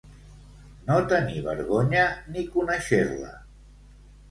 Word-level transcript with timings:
No 0.87 0.95
tenir 1.11 1.43
vergonya 1.49 2.07
ni 2.33 2.47
conèixer-la. 2.57 3.33